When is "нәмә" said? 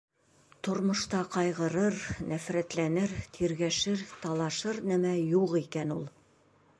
4.93-5.13